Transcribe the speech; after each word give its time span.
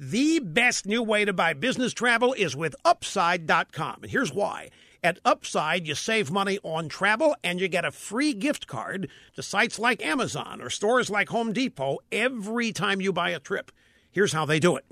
The 0.00 0.38
best 0.38 0.86
new 0.86 1.02
way 1.02 1.24
to 1.24 1.32
buy 1.32 1.54
business 1.54 1.92
travel 1.92 2.32
is 2.32 2.54
with 2.54 2.76
Upside.com. 2.84 3.98
And 4.02 4.12
here's 4.12 4.32
why. 4.32 4.70
At 5.02 5.18
Upside, 5.24 5.88
you 5.88 5.96
save 5.96 6.30
money 6.30 6.60
on 6.62 6.88
travel 6.88 7.34
and 7.42 7.60
you 7.60 7.66
get 7.66 7.84
a 7.84 7.90
free 7.90 8.32
gift 8.32 8.68
card 8.68 9.10
to 9.34 9.42
sites 9.42 9.76
like 9.76 10.00
Amazon 10.00 10.62
or 10.62 10.70
stores 10.70 11.10
like 11.10 11.30
Home 11.30 11.52
Depot 11.52 11.98
every 12.12 12.70
time 12.70 13.00
you 13.00 13.12
buy 13.12 13.30
a 13.30 13.40
trip. 13.40 13.72
Here's 14.12 14.32
how 14.32 14.46
they 14.46 14.60
do 14.60 14.76
it 14.76 14.84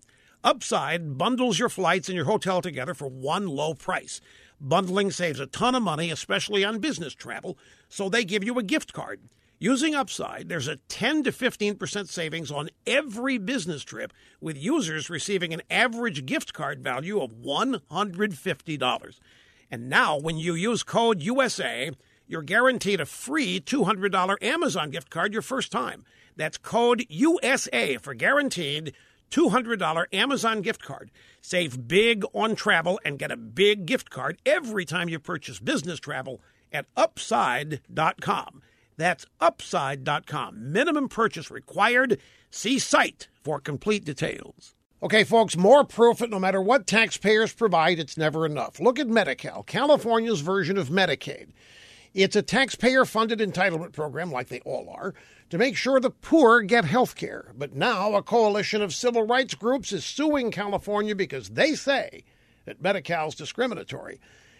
Upside 0.42 1.16
bundles 1.16 1.60
your 1.60 1.68
flights 1.68 2.08
and 2.08 2.16
your 2.16 2.24
hotel 2.24 2.60
together 2.60 2.92
for 2.92 3.06
one 3.06 3.46
low 3.46 3.74
price. 3.74 4.20
Bundling 4.60 5.12
saves 5.12 5.38
a 5.38 5.46
ton 5.46 5.76
of 5.76 5.84
money, 5.84 6.10
especially 6.10 6.64
on 6.64 6.80
business 6.80 7.14
travel, 7.14 7.56
so 7.88 8.08
they 8.08 8.24
give 8.24 8.42
you 8.42 8.58
a 8.58 8.64
gift 8.64 8.92
card. 8.92 9.20
Using 9.58 9.94
Upside, 9.94 10.50
there's 10.50 10.68
a 10.68 10.76
10 10.76 11.22
to 11.22 11.32
15% 11.32 12.08
savings 12.08 12.50
on 12.50 12.68
every 12.86 13.38
business 13.38 13.82
trip, 13.82 14.12
with 14.38 14.58
users 14.58 15.08
receiving 15.08 15.54
an 15.54 15.62
average 15.70 16.26
gift 16.26 16.52
card 16.52 16.84
value 16.84 17.22
of 17.22 17.36
$150. 17.42 19.18
And 19.70 19.88
now, 19.88 20.18
when 20.18 20.36
you 20.36 20.54
use 20.54 20.82
code 20.82 21.22
USA, 21.22 21.90
you're 22.26 22.42
guaranteed 22.42 23.00
a 23.00 23.06
free 23.06 23.58
$200 23.58 24.42
Amazon 24.42 24.90
gift 24.90 25.08
card 25.08 25.32
your 25.32 25.40
first 25.40 25.72
time. 25.72 26.04
That's 26.36 26.58
code 26.58 27.06
USA 27.08 27.96
for 27.96 28.12
guaranteed 28.12 28.92
$200 29.30 30.04
Amazon 30.12 30.60
gift 30.60 30.82
card. 30.82 31.10
Save 31.40 31.88
big 31.88 32.24
on 32.34 32.56
travel 32.56 33.00
and 33.06 33.18
get 33.18 33.30
a 33.30 33.38
big 33.38 33.86
gift 33.86 34.10
card 34.10 34.38
every 34.44 34.84
time 34.84 35.08
you 35.08 35.18
purchase 35.18 35.60
business 35.60 35.98
travel 35.98 36.42
at 36.70 36.84
upside.com. 36.94 38.60
That's 38.96 39.26
upside.com. 39.40 40.72
Minimum 40.72 41.08
purchase 41.08 41.50
required. 41.50 42.20
See 42.50 42.78
site 42.78 43.28
for 43.42 43.60
complete 43.60 44.04
details. 44.04 44.74
Okay, 45.02 45.24
folks, 45.24 45.56
more 45.56 45.84
proof 45.84 46.18
that 46.18 46.30
no 46.30 46.38
matter 46.38 46.60
what 46.60 46.86
taxpayers 46.86 47.52
provide, 47.52 47.98
it's 47.98 48.16
never 48.16 48.46
enough. 48.46 48.80
Look 48.80 48.98
at 48.98 49.08
Medi 49.08 49.34
Cal, 49.34 49.62
California's 49.62 50.40
version 50.40 50.78
of 50.78 50.88
Medicaid. 50.88 51.48
It's 52.14 52.34
a 52.34 52.40
taxpayer 52.40 53.04
funded 53.04 53.40
entitlement 53.40 53.92
program, 53.92 54.32
like 54.32 54.48
they 54.48 54.60
all 54.60 54.88
are, 54.88 55.12
to 55.50 55.58
make 55.58 55.76
sure 55.76 56.00
the 56.00 56.08
poor 56.08 56.62
get 56.62 56.86
health 56.86 57.14
care. 57.14 57.52
But 57.54 57.76
now 57.76 58.14
a 58.14 58.22
coalition 58.22 58.80
of 58.80 58.94
civil 58.94 59.26
rights 59.26 59.54
groups 59.54 59.92
is 59.92 60.02
suing 60.02 60.50
California 60.50 61.14
because 61.14 61.50
they 61.50 61.74
say 61.74 62.24
that 62.64 62.80
Medi 62.80 63.02
Cal's 63.02 63.34
discriminatory. 63.34 64.18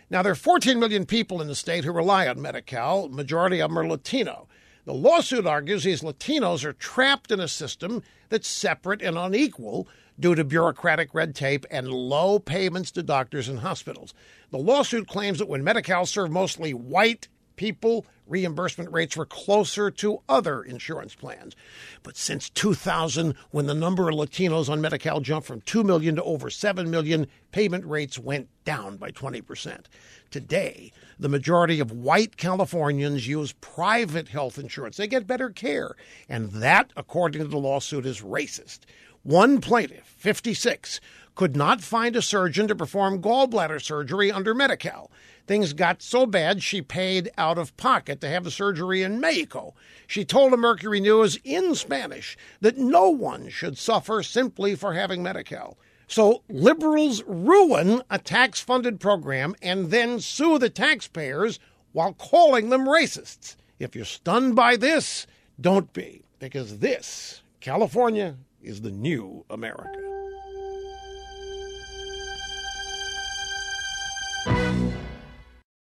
Now, 0.09 0.23
there 0.23 0.33
are 0.33 0.37
14 0.37 0.79
million 0.79 1.05
people 1.05 1.43
in 1.43 1.49
the 1.49 1.55
state 1.55 1.85
who 1.85 1.93
rely 1.93 2.29
on 2.29 2.41
Medi 2.41 2.63
Cal, 2.63 3.09
majority 3.09 3.61
of 3.61 3.71
them 3.71 3.79
are 3.79 3.87
Latino. 3.87 4.47
The 4.85 4.95
lawsuit 4.95 5.47
argues 5.47 5.83
these 5.83 6.03
Latinos 6.03 6.65
are 6.65 6.73
trapped 6.73 7.33
in 7.33 7.41
a 7.41 7.49
system 7.49 8.05
that's 8.29 8.47
separate 8.47 9.03
and 9.03 9.19
unequal 9.19 9.89
due 10.19 10.37
to 10.37 10.45
bureaucratic 10.45 11.13
red 11.13 11.35
tape 11.35 11.67
and 11.73 11.89
low 11.89 12.39
payments 12.39 12.93
to 12.93 13.03
doctors 13.03 13.49
and 13.49 13.59
hospitals. 13.59 14.15
The 14.51 14.59
lawsuit 14.59 15.09
claims 15.09 15.39
that 15.41 15.49
when 15.49 15.65
Medi 15.65 15.83
Cal 15.83 16.07
served 16.07 16.33
mostly 16.33 16.73
white 16.73 17.27
people, 17.57 18.07
reimbursement 18.27 18.93
rates 18.93 19.17
were 19.17 19.27
closer 19.27 19.91
to 19.91 20.21
other 20.29 20.63
insurance 20.63 21.15
plans. 21.15 21.55
But 22.03 22.17
since 22.17 22.51
2000, 22.51 23.35
when 23.51 23.67
the 23.67 23.75
number 23.75 24.09
of 24.09 24.15
Latinos 24.15 24.69
on 24.69 24.81
Medi-Cal 24.81 25.21
jumped 25.21 25.47
from 25.47 25.61
2 25.63 25.85
million 25.85 26.17
to 26.17 26.23
over 26.23 26.51
7 26.51 26.91
million, 26.91 27.27
payment 27.53 27.85
rates 27.85 28.19
went 28.19 28.49
down 28.65 28.97
by 28.97 29.11
20%. 29.11 29.85
Today, 30.31 30.93
the 31.19 31.29
majority 31.29 31.81
of 31.81 31.93
white 31.93 32.37
Californians 32.37 33.27
use 33.27 33.53
private 33.61 34.29
health 34.29 34.59
insurance. 34.59 34.97
They 34.97 35.07
get 35.07 35.27
better 35.27 35.51
care. 35.51 35.95
And 36.29 36.51
that, 36.53 36.93
according 36.97 37.43
to 37.43 37.49
the 37.49 37.59
lawsuit, 37.59 38.07
is 38.07 38.21
racist. 38.21 38.81
One 39.23 39.61
plaintiff, 39.61 40.15
56, 40.19 41.01
could 41.37 41.55
not 41.55 41.83
find 41.83 42.17
a 42.17 42.23
surgeon 42.23 42.67
to 42.67 42.75
perform 42.75 43.23
gallbladder 43.23 43.81
surgery 43.81 44.33
under 44.33 44.55
Medi 44.55 44.77
Cal. 44.77 45.11
Things 45.47 45.75
got 45.75 46.03
so 46.03 46.27
bad 46.27 46.63
she 46.63 46.83
paid 46.83 47.31
out 47.39 47.59
of 47.59 47.77
pocket 47.77 48.21
to 48.23 48.29
have 48.29 48.43
the 48.43 48.51
surgery 48.51 49.03
in 49.03 49.21
Mexico. 49.21 49.75
She 50.09 50.25
told 50.25 50.53
the 50.53 50.57
Mercury 50.57 50.99
News 50.99 51.39
in 51.45 51.77
Spanish 51.77 52.37
that 52.61 52.79
no 52.79 53.11
one 53.11 53.49
should 53.49 53.79
suffer 53.79 54.25
simply 54.25 54.75
for 54.75 54.95
having 54.95 55.23
Medi 55.23 55.45
Cal. 55.45 55.77
So 56.09 56.43
liberals 56.49 57.23
ruin 57.27 58.03
a 58.11 58.19
tax 58.19 58.61
funded 58.61 58.99
program 58.99 59.55
and 59.61 59.91
then 59.91 60.19
sue 60.21 60.59
the 60.59 60.71
taxpayers 60.71 61.61
while 61.93 62.15
calling 62.15 62.71
them 62.71 62.87
racists. 62.87 63.57
If 63.79 63.95
you're 63.95 64.05
stunned 64.05 64.57
by 64.57 64.77
this, 64.77 65.27
don't 65.61 65.93
be, 65.93 66.23
because 66.39 66.79
this, 66.79 67.43
California, 67.61 68.37
is 68.63 68.81
the 68.81 68.91
new 68.91 69.45
America. 69.51 70.16